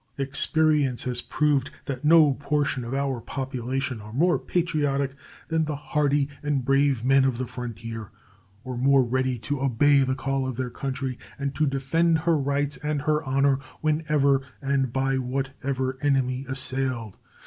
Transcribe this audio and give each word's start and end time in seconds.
Experience 0.17 1.03
has 1.03 1.21
proved 1.21 1.69
that 1.85 2.03
no 2.03 2.33
portion 2.33 2.83
of 2.83 2.91
our 2.95 3.21
population 3.21 4.01
are 4.01 4.11
more 4.11 4.39
patriotic 4.39 5.13
than 5.49 5.65
the 5.65 5.75
hardy 5.75 6.27
and 6.41 6.65
brave 6.65 7.05
men 7.05 7.23
of 7.23 7.37
the 7.37 7.45
frontier, 7.45 8.09
or 8.63 8.75
more 8.75 9.03
ready 9.03 9.37
to 9.37 9.61
obey 9.61 9.99
the 10.01 10.15
call 10.15 10.47
of 10.47 10.57
their 10.57 10.71
country 10.71 11.19
and 11.37 11.53
to 11.53 11.67
defend 11.67 12.17
her 12.17 12.35
rights 12.39 12.77
and 12.77 13.03
her 13.03 13.23
honor 13.25 13.59
whenever 13.81 14.41
and 14.59 14.91
by 14.91 15.19
whatever 15.19 15.99
enemy 16.01 16.47
assailed. 16.49 17.19